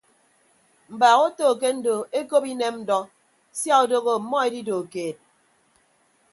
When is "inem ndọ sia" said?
2.53-3.75